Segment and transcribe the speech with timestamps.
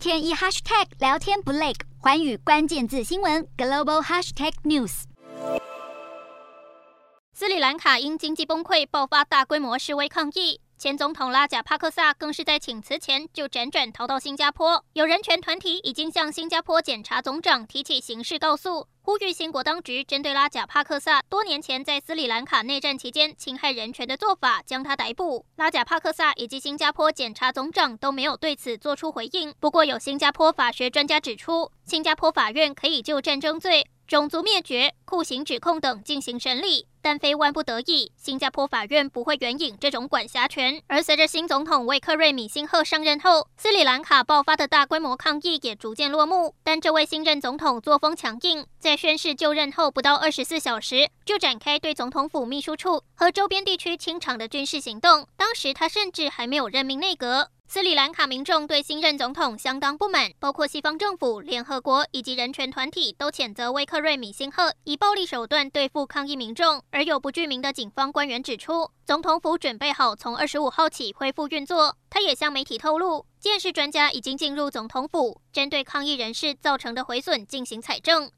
[0.00, 5.02] 天一 hashtag 聊天不累，环宇关键字新闻 global hashtag news。
[7.34, 14.82] 斯里兰卡因经济崩溃爆发大规模示威抗议，前总统拉贾帕克萨更是在请辞前就辗转逃到新加坡。
[14.94, 18.88] 有人权团体已经向新加坡检察总长提起刑事告诉。
[19.02, 25.44] 呼吁新国当局针对拉贾帕克萨多年前在斯里兰卡内战期间侵害人权的做法，将他逮捕。
[25.56, 29.52] 拉贾帕克萨以及新加坡检察总长都没有对此做出回应。
[29.60, 33.86] 不过，有新加坡法学专家指出，新加坡法院可以就战争罪。
[34.10, 40.82] 种族灭绝、酷刑指控等进行审理，但非万不得已，新加坡法院不会援引这种管辖权。
[40.88, 46.56] 而随着新总统维克瑞米辛赫上任后，斯里兰卡爆发的大规模抗议也逐渐落幕。
[46.64, 55.28] 但这位新任总统作风强硬，在宣誓就任后不到二十四小时，就展开对总统府秘书处和周边地区清场的军事行动。
[55.36, 57.50] 当时他甚至还没有任命内阁。
[57.72, 66.82] 斯里兰卡民众对新任总统相当不满，包括西方政府、联合国以及人权团体都谴责威克瑞米辛赫以暴力手段对付抗议民众。
[66.90, 71.96] 而有不具名的警方官员指出，总统府准备好从二十五号起恢复运作。
[72.10, 78.32] 他也向媒体透露，鉴识专家已经进入总统府，针对抗议人士造成的毁损进行采证。